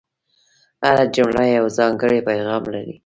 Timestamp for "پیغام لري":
2.29-2.95